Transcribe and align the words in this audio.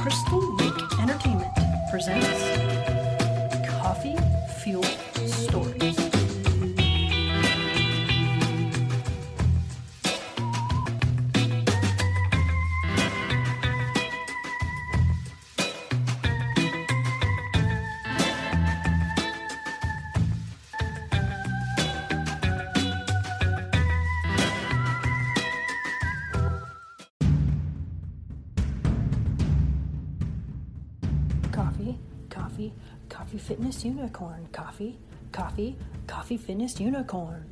Crystal 0.00 0.40
Lake 0.56 0.98
Entertainment 0.98 1.52
presents 1.90 2.42
Coffee 3.68 4.16
Fuel 4.60 4.82
coffee, 33.20 33.36
fitness 33.36 33.84
unicorn. 33.84 34.48
Coffee, 34.50 34.96
coffee, 35.30 35.76
coffee 36.06 36.38
fitness 36.38 36.80
unicorn. 36.80 37.44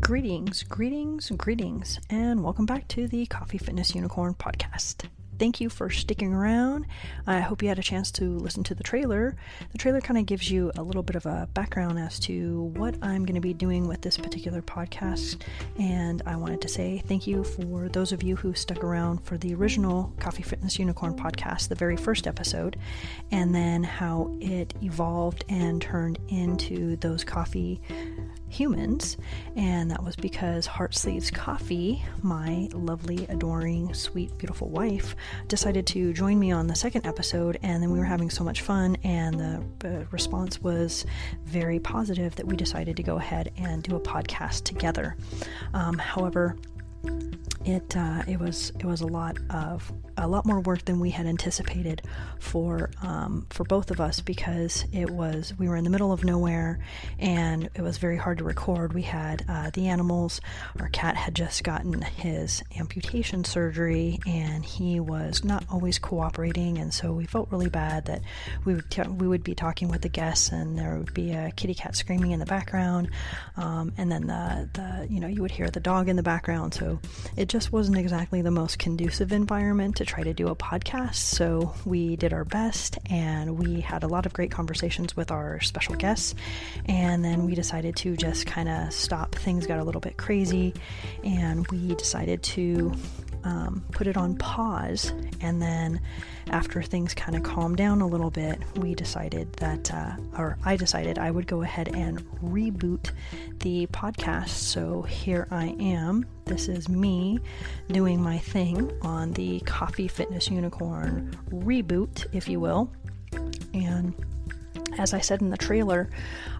Greetings, 0.00 0.62
greetings, 0.62 1.30
greetings, 1.36 2.00
and 2.08 2.42
welcome 2.42 2.64
back 2.64 2.88
to 2.88 3.06
the 3.08 3.26
Coffee 3.26 3.58
Fitness 3.58 3.94
Unicorn 3.94 4.32
podcast. 4.32 5.04
Thank 5.38 5.60
you 5.60 5.68
for 5.68 5.90
sticking 5.90 6.32
around. 6.32 6.86
I 7.26 7.40
hope 7.40 7.62
you 7.62 7.68
had 7.68 7.78
a 7.78 7.82
chance 7.82 8.10
to 8.12 8.38
listen 8.38 8.64
to 8.64 8.74
the 8.74 8.82
trailer. 8.82 9.36
The 9.72 9.78
trailer 9.78 10.00
kind 10.00 10.18
of 10.18 10.26
gives 10.26 10.50
you 10.50 10.72
a 10.76 10.82
little 10.82 11.02
bit 11.02 11.16
of 11.16 11.26
a 11.26 11.48
background 11.52 11.98
as 11.98 12.18
to 12.20 12.72
what 12.74 12.94
I'm 13.02 13.24
going 13.24 13.34
to 13.34 13.40
be 13.40 13.52
doing 13.52 13.86
with 13.86 14.00
this 14.00 14.16
particular 14.16 14.62
podcast. 14.62 15.42
And 15.78 16.22
I 16.26 16.36
wanted 16.36 16.62
to 16.62 16.68
say 16.68 17.02
thank 17.06 17.26
you 17.26 17.44
for 17.44 17.88
those 17.88 18.12
of 18.12 18.22
you 18.22 18.36
who 18.36 18.54
stuck 18.54 18.82
around 18.82 19.18
for 19.24 19.36
the 19.36 19.54
original 19.54 20.12
Coffee 20.18 20.42
Fitness 20.42 20.78
Unicorn 20.78 21.14
podcast, 21.14 21.68
the 21.68 21.74
very 21.74 21.96
first 21.96 22.26
episode, 22.26 22.76
and 23.30 23.54
then 23.54 23.84
how 23.84 24.34
it 24.40 24.72
evolved 24.82 25.44
and 25.48 25.82
turned 25.82 26.18
into 26.28 26.96
those 26.96 27.24
coffee 27.24 27.80
humans, 28.56 29.16
and 29.54 29.90
that 29.90 30.02
was 30.02 30.16
because 30.16 30.66
Heart 30.66 30.94
Sleeves 30.94 31.30
Coffee, 31.30 32.02
my 32.22 32.68
lovely, 32.72 33.26
adoring, 33.28 33.92
sweet, 33.92 34.36
beautiful 34.38 34.68
wife, 34.68 35.14
decided 35.46 35.86
to 35.88 36.12
join 36.14 36.38
me 36.38 36.52
on 36.52 36.66
the 36.66 36.74
second 36.74 37.06
episode, 37.06 37.58
and 37.62 37.82
then 37.82 37.90
we 37.90 37.98
were 37.98 38.04
having 38.04 38.30
so 38.30 38.42
much 38.42 38.62
fun, 38.62 38.96
and 39.04 39.38
the 39.38 39.62
uh, 39.84 40.04
response 40.10 40.62
was 40.62 41.04
very 41.44 41.78
positive 41.78 42.34
that 42.36 42.46
we 42.46 42.56
decided 42.56 42.96
to 42.96 43.02
go 43.02 43.16
ahead 43.16 43.52
and 43.58 43.82
do 43.82 43.94
a 43.94 44.00
podcast 44.00 44.64
together. 44.64 45.16
Um, 45.74 45.98
however, 45.98 46.56
it 47.64 47.96
uh, 47.96 48.22
it 48.26 48.38
was 48.40 48.72
it 48.78 48.84
was 48.84 49.02
a 49.02 49.06
lot 49.06 49.36
of 49.50 49.92
a 50.16 50.26
lot 50.26 50.46
more 50.46 50.60
work 50.60 50.84
than 50.84 51.00
we 51.00 51.10
had 51.10 51.26
anticipated 51.26 52.02
for 52.38 52.90
um, 53.02 53.46
for 53.50 53.64
both 53.64 53.90
of 53.90 54.00
us 54.00 54.20
because 54.20 54.84
it 54.92 55.10
was 55.10 55.52
we 55.58 55.68
were 55.68 55.76
in 55.76 55.84
the 55.84 55.90
middle 55.90 56.12
of 56.12 56.24
nowhere 56.24 56.78
and 57.18 57.68
it 57.74 57.82
was 57.82 57.98
very 57.98 58.16
hard 58.16 58.38
to 58.38 58.44
record. 58.44 58.92
We 58.92 59.02
had 59.02 59.44
uh, 59.48 59.70
the 59.72 59.88
animals. 59.88 60.40
Our 60.80 60.88
cat 60.88 61.16
had 61.16 61.34
just 61.34 61.64
gotten 61.64 62.02
his 62.02 62.62
amputation 62.78 63.44
surgery 63.44 64.18
and 64.26 64.64
he 64.64 65.00
was 65.00 65.44
not 65.44 65.64
always 65.70 65.98
cooperating, 65.98 66.78
and 66.78 66.92
so 66.92 67.12
we 67.12 67.26
felt 67.26 67.50
really 67.50 67.68
bad 67.68 68.06
that 68.06 68.22
we 68.64 68.74
would 68.74 68.90
t- 68.90 69.02
we 69.02 69.28
would 69.28 69.44
be 69.44 69.54
talking 69.54 69.88
with 69.88 70.02
the 70.02 70.08
guests 70.08 70.50
and 70.50 70.78
there 70.78 70.96
would 70.96 71.14
be 71.14 71.32
a 71.32 71.50
kitty 71.52 71.74
cat 71.74 71.96
screaming 71.96 72.30
in 72.30 72.40
the 72.40 72.46
background, 72.46 73.10
um, 73.56 73.92
and 73.98 74.10
then 74.10 74.26
the 74.26 74.68
the 74.72 75.06
you 75.12 75.20
know 75.20 75.28
you 75.28 75.42
would 75.42 75.50
hear 75.50 75.68
the 75.68 75.80
dog 75.80 76.08
in 76.08 76.16
the 76.16 76.22
background. 76.22 76.74
So 76.74 77.00
it 77.36 77.48
just 77.48 77.72
wasn't 77.72 77.98
exactly 77.98 78.42
the 78.42 78.50
most 78.50 78.78
conducive 78.78 79.32
environment 79.32 79.96
to 79.96 80.05
try 80.06 80.22
to 80.22 80.32
do 80.32 80.48
a 80.48 80.56
podcast. 80.56 81.16
So 81.16 81.74
we 81.84 82.16
did 82.16 82.32
our 82.32 82.44
best 82.44 82.98
and 83.10 83.58
we 83.58 83.80
had 83.80 84.02
a 84.04 84.08
lot 84.08 84.26
of 84.26 84.32
great 84.32 84.50
conversations 84.50 85.16
with 85.16 85.30
our 85.30 85.60
special 85.60 85.94
guests. 85.94 86.34
And 86.86 87.24
then 87.24 87.44
we 87.44 87.54
decided 87.54 87.96
to 87.96 88.16
just 88.16 88.46
kind 88.46 88.68
of 88.68 88.92
stop. 88.92 89.34
Things 89.34 89.66
got 89.66 89.78
a 89.78 89.84
little 89.84 90.00
bit 90.00 90.16
crazy 90.16 90.74
and 91.24 91.66
we 91.68 91.94
decided 91.94 92.42
to 92.44 92.94
um, 93.46 93.84
put 93.92 94.08
it 94.08 94.16
on 94.16 94.36
pause. 94.36 95.12
And 95.40 95.62
then 95.62 96.00
after 96.50 96.82
things 96.82 97.14
kind 97.14 97.36
of 97.36 97.44
calmed 97.44 97.76
down 97.76 98.00
a 98.00 98.06
little 98.06 98.30
bit, 98.30 98.58
we 98.76 98.94
decided 98.94 99.52
that, 99.54 99.94
uh, 99.94 100.16
or 100.36 100.58
I 100.64 100.76
decided 100.76 101.18
I 101.18 101.30
would 101.30 101.46
go 101.46 101.62
ahead 101.62 101.94
and 101.94 102.20
reboot 102.40 103.12
the 103.60 103.86
podcast. 103.86 104.48
So 104.48 105.02
here 105.02 105.46
I 105.50 105.76
am. 105.78 106.26
This 106.44 106.68
is 106.68 106.88
me 106.88 107.38
doing 107.88 108.20
my 108.20 108.38
thing 108.38 108.90
on 109.02 109.32
the 109.32 109.60
Coffee 109.60 110.08
Fitness 110.08 110.50
Unicorn 110.50 111.36
reboot, 111.50 112.26
if 112.32 112.48
you 112.48 112.58
will. 112.58 112.90
And 113.72 114.12
as 114.98 115.14
I 115.14 115.20
said 115.20 115.40
in 115.40 115.50
the 115.50 115.56
trailer, 115.56 116.08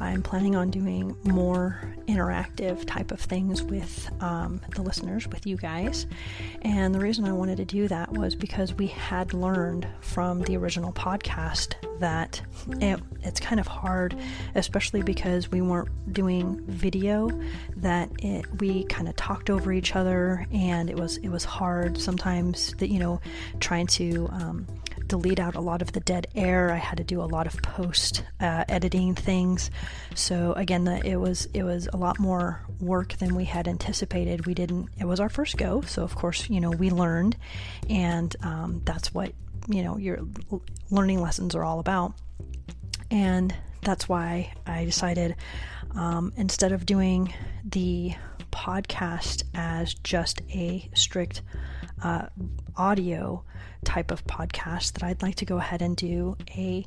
I'm 0.00 0.22
planning 0.22 0.56
on 0.56 0.70
doing 0.70 1.16
more 1.24 1.80
interactive 2.06 2.84
type 2.86 3.10
of 3.10 3.20
things 3.20 3.62
with 3.62 4.10
um, 4.22 4.60
the 4.74 4.82
listeners, 4.82 5.28
with 5.28 5.46
you 5.46 5.56
guys. 5.56 6.06
And 6.62 6.94
the 6.94 7.00
reason 7.00 7.24
I 7.24 7.32
wanted 7.32 7.56
to 7.58 7.64
do 7.64 7.88
that 7.88 8.12
was 8.12 8.34
because 8.34 8.74
we 8.74 8.88
had 8.88 9.32
learned 9.32 9.86
from 10.00 10.42
the 10.42 10.56
original 10.56 10.92
podcast 10.92 11.74
that 12.00 12.42
it, 12.80 13.00
it's 13.22 13.40
kind 13.40 13.60
of 13.60 13.66
hard, 13.66 14.16
especially 14.54 15.02
because 15.02 15.50
we 15.50 15.60
weren't 15.60 16.12
doing 16.12 16.60
video, 16.66 17.30
that 17.76 18.10
it, 18.18 18.44
we 18.60 18.84
kind 18.84 19.08
of 19.08 19.16
talked 19.16 19.50
over 19.50 19.72
each 19.72 19.94
other, 19.94 20.46
and 20.52 20.90
it 20.90 20.96
was 20.96 21.18
it 21.18 21.28
was 21.28 21.44
hard 21.44 21.98
sometimes 21.98 22.74
that 22.74 22.88
you 22.88 22.98
know 22.98 23.20
trying 23.60 23.86
to. 23.86 24.28
Um, 24.32 24.66
delete 25.12 25.38
out 25.38 25.54
a 25.56 25.60
lot 25.60 25.82
of 25.82 25.92
the 25.92 26.00
dead 26.00 26.26
air. 26.34 26.72
I 26.72 26.78
had 26.78 26.96
to 26.96 27.04
do 27.04 27.20
a 27.20 27.28
lot 27.28 27.46
of 27.46 27.60
post 27.60 28.24
uh, 28.40 28.64
editing 28.66 29.14
things. 29.14 29.70
So 30.14 30.54
again, 30.54 30.84
the, 30.84 31.06
it 31.06 31.16
was 31.16 31.50
it 31.52 31.64
was 31.64 31.86
a 31.92 31.98
lot 31.98 32.18
more 32.18 32.62
work 32.80 33.12
than 33.18 33.34
we 33.34 33.44
had 33.44 33.68
anticipated. 33.68 34.46
We 34.46 34.54
didn't. 34.54 34.88
It 34.98 35.04
was 35.04 35.20
our 35.20 35.28
first 35.28 35.58
go, 35.58 35.82
so 35.82 36.02
of 36.02 36.14
course 36.14 36.48
you 36.48 36.62
know 36.62 36.70
we 36.70 36.88
learned, 36.88 37.36
and 37.90 38.34
um, 38.42 38.80
that's 38.86 39.12
what 39.12 39.32
you 39.68 39.82
know 39.82 39.98
your 39.98 40.20
learning 40.90 41.20
lessons 41.20 41.54
are 41.54 41.62
all 41.62 41.78
about. 41.78 42.14
And 43.10 43.54
that's 43.82 44.08
why 44.08 44.52
I 44.66 44.84
decided 44.84 45.36
um, 45.94 46.32
instead 46.36 46.72
of 46.72 46.86
doing 46.86 47.34
the 47.64 48.14
podcast 48.50 49.44
as 49.54 49.94
just 49.94 50.42
a 50.50 50.88
strict 50.94 51.42
uh, 52.02 52.26
audio 52.76 53.44
type 53.84 54.10
of 54.10 54.24
podcast 54.26 54.92
that 54.94 55.02
I'd 55.02 55.22
like 55.22 55.36
to 55.36 55.44
go 55.44 55.56
ahead 55.56 55.82
and 55.82 55.96
do 55.96 56.36
a 56.56 56.86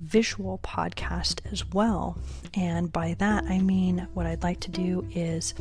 visual 0.00 0.58
podcast 0.62 1.40
as 1.50 1.64
well. 1.70 2.18
And 2.52 2.92
by 2.92 3.14
that, 3.18 3.44
I 3.44 3.58
mean 3.58 4.06
what 4.12 4.26
I'd 4.26 4.42
like 4.42 4.60
to 4.60 4.70
do 4.70 5.06
is 5.10 5.54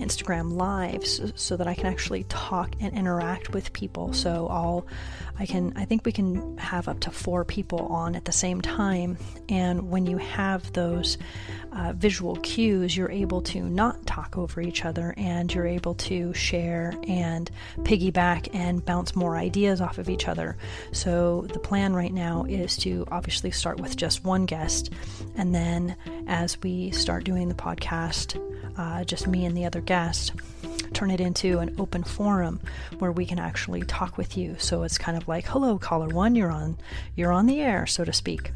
Instagram 0.00 0.52
lives 0.52 1.32
so, 1.36 1.56
that 1.56 1.68
I 1.68 1.74
can 1.74 1.86
actually 1.86 2.24
talk 2.24 2.74
and 2.80 2.96
interact 2.96 3.52
with 3.52 3.72
people. 3.72 4.12
So 4.12 4.48
I'll, 4.48 4.86
I 5.38 5.46
can, 5.46 5.72
I 5.76 5.84
think 5.84 6.04
we 6.04 6.10
can 6.12 6.58
have 6.58 6.88
up 6.88 7.00
to 7.00 7.10
four 7.12 7.44
people 7.44 7.86
on 7.86 8.16
at 8.16 8.24
the 8.24 8.32
same 8.32 8.60
time. 8.60 9.16
And 9.48 9.90
when 9.90 10.06
you 10.06 10.16
have 10.24 10.72
those 10.72 11.18
uh, 11.72 11.92
visual 11.94 12.36
cues, 12.36 12.96
you're 12.96 13.10
able 13.10 13.40
to 13.42 13.62
not 13.62 14.06
talk 14.06 14.38
over 14.38 14.60
each 14.60 14.84
other 14.84 15.14
and 15.16 15.52
you're 15.52 15.66
able 15.66 15.94
to 15.94 16.32
share 16.34 16.94
and 17.08 17.50
piggyback 17.78 18.48
and 18.54 18.84
bounce 18.84 19.16
more 19.16 19.36
ideas 19.36 19.80
off 19.80 19.98
of 19.98 20.08
each 20.08 20.28
other. 20.28 20.56
So 20.92 21.46
the 21.52 21.58
plan 21.58 21.94
right 21.94 22.12
now 22.12 22.44
is 22.44 22.76
to 22.78 23.06
obviously 23.10 23.50
start 23.50 23.80
with 23.80 23.96
just 23.96 24.24
one 24.24 24.46
guest, 24.46 24.90
and 25.36 25.54
then 25.54 25.96
as 26.26 26.60
we 26.62 26.90
start 26.92 27.24
doing 27.24 27.48
the 27.48 27.54
podcast, 27.54 28.40
uh, 28.76 29.04
just 29.04 29.26
me 29.26 29.44
and 29.44 29.56
the 29.56 29.64
other 29.64 29.80
guest, 29.80 30.32
turn 30.92 31.10
it 31.10 31.20
into 31.20 31.58
an 31.58 31.74
open 31.78 32.04
forum 32.04 32.60
where 32.98 33.12
we 33.12 33.26
can 33.26 33.38
actually 33.38 33.82
talk 33.82 34.16
with 34.16 34.36
you. 34.36 34.56
So 34.58 34.84
it's 34.84 34.98
kind 34.98 35.16
of 35.16 35.26
like, 35.26 35.46
"Hello, 35.46 35.78
caller 35.78 36.08
one, 36.08 36.34
you're 36.34 36.52
on, 36.52 36.76
you're 37.16 37.32
on 37.32 37.46
the 37.46 37.60
air, 37.60 37.86
so 37.86 38.04
to 38.04 38.12
speak." 38.12 38.52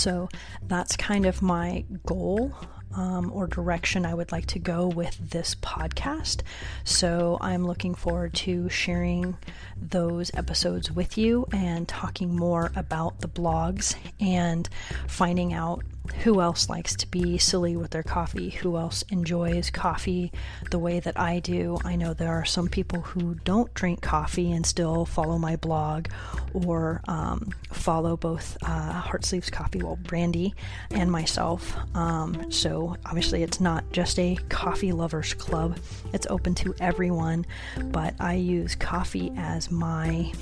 So 0.00 0.30
that's 0.66 0.96
kind 0.96 1.26
of 1.26 1.42
my 1.42 1.84
goal 2.06 2.54
um, 2.94 3.30
or 3.32 3.46
direction 3.46 4.06
I 4.06 4.14
would 4.14 4.32
like 4.32 4.46
to 4.46 4.58
go 4.58 4.88
with 4.88 5.30
this 5.30 5.54
podcast. 5.56 6.40
So 6.84 7.36
I'm 7.40 7.66
looking 7.66 7.94
forward 7.94 8.32
to 8.34 8.68
sharing 8.70 9.36
those 9.76 10.30
episodes 10.34 10.90
with 10.90 11.18
you 11.18 11.46
and 11.52 11.86
talking 11.86 12.34
more 12.34 12.72
about 12.74 13.20
the 13.20 13.28
blogs 13.28 13.94
and 14.18 14.68
finding 15.06 15.52
out 15.52 15.84
who 16.24 16.40
else 16.40 16.68
likes 16.68 16.94
to 16.96 17.06
be 17.06 17.38
silly 17.38 17.76
with 17.76 17.90
their 17.90 18.02
coffee? 18.02 18.50
Who 18.50 18.76
else 18.76 19.02
enjoys 19.10 19.70
coffee 19.70 20.32
the 20.70 20.78
way 20.78 21.00
that 21.00 21.18
I 21.18 21.40
do? 21.40 21.78
I 21.84 21.96
know 21.96 22.12
there 22.12 22.32
are 22.32 22.44
some 22.44 22.68
people 22.68 23.00
who 23.00 23.36
don't 23.44 23.72
drink 23.74 24.02
coffee 24.02 24.52
and 24.52 24.66
still 24.66 25.06
follow 25.06 25.38
my 25.38 25.56
blog 25.56 26.08
or 26.52 27.00
um, 27.08 27.50
follow 27.72 28.16
both 28.16 28.58
uh, 28.62 28.92
Heart 28.92 29.24
Sleeves 29.24 29.50
Coffee, 29.50 29.82
well, 29.82 29.96
Brandy 29.96 30.54
and 30.90 31.10
myself. 31.10 31.76
Um, 31.94 32.50
so 32.50 32.96
obviously, 33.06 33.42
it's 33.42 33.60
not 33.60 33.90
just 33.92 34.18
a 34.18 34.36
coffee 34.48 34.92
lovers 34.92 35.34
club, 35.34 35.78
it's 36.12 36.26
open 36.28 36.54
to 36.56 36.74
everyone, 36.80 37.46
but 37.84 38.14
I 38.20 38.34
use 38.34 38.74
coffee 38.74 39.32
as 39.36 39.70
my 39.70 40.32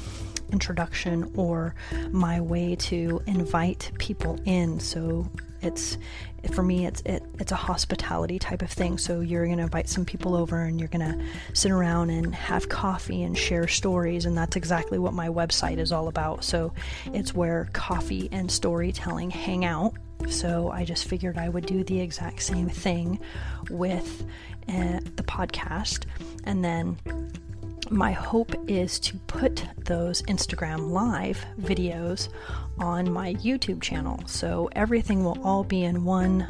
introduction 0.53 1.31
or 1.37 1.75
my 2.11 2.41
way 2.41 2.75
to 2.77 3.23
invite 3.27 3.93
people 3.99 4.39
in. 4.45 4.81
So 4.81 5.31
it's 5.63 5.99
for 6.53 6.63
me 6.63 6.87
it's 6.87 7.01
it, 7.03 7.23
it's 7.39 7.53
a 7.53 7.57
hospitality 7.57 8.39
type 8.39 8.63
of 8.63 8.71
thing. 8.71 8.99
So 8.99 9.21
you're 9.21 9.45
to 9.59 9.63
invite 9.65 9.89
some 9.89 10.05
people 10.05 10.35
over 10.35 10.63
and 10.63 10.79
you're 10.79 10.89
to 11.17 11.25
sit 11.53 11.71
around 11.71 12.11
and 12.11 12.35
have 12.35 12.69
coffee 12.69 13.23
and 13.23 13.37
share 13.37 13.67
stories 13.69 14.25
and 14.25 14.37
that's 14.37 14.57
exactly 14.57 14.99
what 14.99 15.15
my 15.15 15.29
website 15.29 15.79
is 15.79 15.93
all 15.93 16.09
about. 16.09 16.45
So 16.45 16.73
it's 17.13 17.35
where 17.35 17.69
coffee 17.73 18.29
and 18.33 18.51
storytelling 18.51 19.31
hang 19.31 19.65
out. 19.65 19.95
So 20.29 20.71
i 20.71 20.85
just 20.85 21.07
figured 21.07 21.39
i 21.39 21.49
would 21.49 21.65
do 21.67 21.85
the 21.85 22.01
exact 22.01 22.43
same 22.43 22.69
thing 22.69 23.21
with 23.71 24.25
uh, 24.69 25.01
the 25.17 25.23
podcast. 25.23 26.05
And 26.45 26.65
then 26.65 26.97
my 27.91 28.13
hope 28.13 28.55
is 28.69 28.99
to 29.01 29.17
put 29.27 29.65
those 29.85 30.23
Instagram 30.23 30.91
live 30.91 31.45
videos 31.61 32.29
on 32.79 33.11
my 33.11 33.35
YouTube 33.35 33.81
channel. 33.81 34.21
So 34.27 34.69
everything 34.73 35.25
will 35.25 35.39
all 35.43 35.65
be 35.65 35.85
in 35.85 36.05
one 36.05 36.47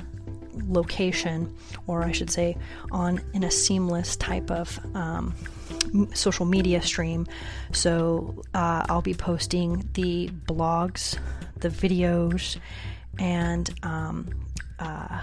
location, 0.66 1.54
or 1.86 2.02
I 2.02 2.12
should 2.12 2.30
say, 2.30 2.56
on 2.90 3.20
in 3.32 3.44
a 3.44 3.50
seamless 3.50 4.16
type 4.16 4.50
of 4.50 4.78
um, 4.94 5.34
social 6.14 6.46
media 6.46 6.82
stream. 6.82 7.26
So 7.72 8.42
uh, 8.54 8.84
I'll 8.88 9.02
be 9.02 9.14
posting 9.14 9.88
the 9.94 10.28
blogs, 10.46 11.18
the 11.56 11.68
videos, 11.68 12.58
and 13.18 13.70
um, 13.82 14.28
uh, 14.78 15.20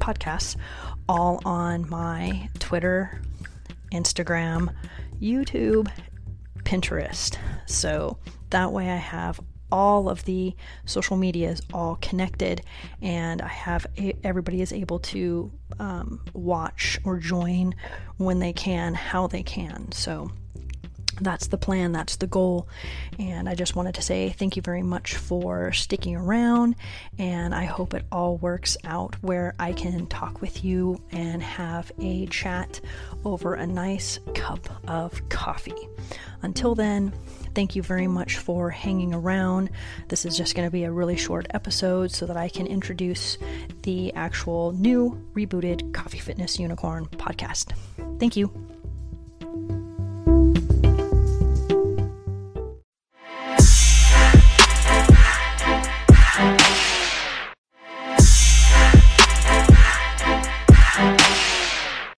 podcasts 0.00 0.56
all 1.08 1.40
on 1.44 1.88
my 1.88 2.48
Twitter, 2.58 3.20
Instagram, 3.92 4.72
YouTube, 5.20 5.90
Pinterest. 6.64 7.36
So 7.66 8.18
that 8.50 8.72
way 8.72 8.90
I 8.90 8.96
have 8.96 9.40
all 9.70 10.08
of 10.08 10.24
the 10.24 10.54
social 10.84 11.16
medias 11.16 11.60
all 11.72 11.96
connected 11.96 12.62
and 13.02 13.42
I 13.42 13.48
have 13.48 13.86
everybody 14.22 14.62
is 14.62 14.72
able 14.72 15.00
to 15.00 15.50
um, 15.80 16.20
watch 16.32 17.00
or 17.04 17.18
join 17.18 17.74
when 18.16 18.38
they 18.38 18.52
can, 18.52 18.94
how 18.94 19.26
they 19.26 19.42
can. 19.42 19.90
So 19.92 20.30
that's 21.20 21.46
the 21.48 21.58
plan, 21.58 21.92
that's 21.92 22.16
the 22.16 22.26
goal. 22.26 22.68
And 23.18 23.48
I 23.48 23.54
just 23.54 23.76
wanted 23.76 23.94
to 23.96 24.02
say 24.02 24.30
thank 24.30 24.56
you 24.56 24.62
very 24.62 24.82
much 24.82 25.14
for 25.14 25.72
sticking 25.72 26.16
around. 26.16 26.76
And 27.18 27.54
I 27.54 27.64
hope 27.64 27.94
it 27.94 28.04
all 28.12 28.36
works 28.36 28.76
out 28.84 29.16
where 29.22 29.54
I 29.58 29.72
can 29.72 30.06
talk 30.06 30.40
with 30.40 30.64
you 30.64 31.02
and 31.10 31.42
have 31.42 31.90
a 32.00 32.26
chat 32.26 32.80
over 33.24 33.54
a 33.54 33.66
nice 33.66 34.18
cup 34.34 34.68
of 34.88 35.28
coffee. 35.28 35.88
Until 36.42 36.74
then, 36.74 37.12
thank 37.54 37.74
you 37.74 37.82
very 37.82 38.06
much 38.06 38.36
for 38.36 38.70
hanging 38.70 39.14
around. 39.14 39.70
This 40.08 40.24
is 40.24 40.36
just 40.36 40.54
going 40.54 40.66
to 40.66 40.72
be 40.72 40.84
a 40.84 40.92
really 40.92 41.16
short 41.16 41.46
episode 41.50 42.10
so 42.10 42.26
that 42.26 42.36
I 42.36 42.48
can 42.48 42.66
introduce 42.66 43.38
the 43.82 44.12
actual 44.14 44.72
new 44.72 45.18
rebooted 45.34 45.92
Coffee 45.94 46.18
Fitness 46.18 46.58
Unicorn 46.58 47.06
podcast. 47.06 47.72
Thank 48.18 48.36
you. 48.36 48.75